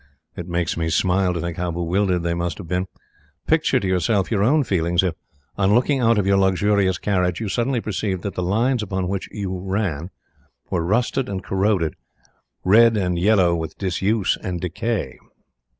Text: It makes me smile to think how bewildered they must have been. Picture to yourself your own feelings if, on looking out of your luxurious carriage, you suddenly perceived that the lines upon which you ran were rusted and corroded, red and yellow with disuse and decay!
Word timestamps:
It 0.35 0.47
makes 0.47 0.77
me 0.77 0.89
smile 0.89 1.31
to 1.35 1.39
think 1.39 1.57
how 1.57 1.69
bewildered 1.69 2.23
they 2.23 2.33
must 2.33 2.57
have 2.57 2.67
been. 2.67 2.87
Picture 3.45 3.79
to 3.79 3.87
yourself 3.87 4.31
your 4.31 4.41
own 4.41 4.63
feelings 4.63 5.03
if, 5.03 5.13
on 5.59 5.75
looking 5.75 5.99
out 5.99 6.17
of 6.17 6.25
your 6.25 6.39
luxurious 6.39 6.97
carriage, 6.97 7.39
you 7.39 7.47
suddenly 7.49 7.81
perceived 7.81 8.23
that 8.23 8.33
the 8.33 8.41
lines 8.41 8.81
upon 8.81 9.07
which 9.07 9.29
you 9.31 9.55
ran 9.59 10.09
were 10.71 10.83
rusted 10.83 11.29
and 11.29 11.43
corroded, 11.43 11.93
red 12.63 12.97
and 12.97 13.19
yellow 13.19 13.55
with 13.55 13.77
disuse 13.77 14.39
and 14.41 14.59
decay! 14.59 15.19